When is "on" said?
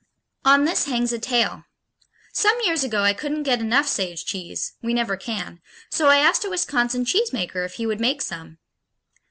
0.43-0.65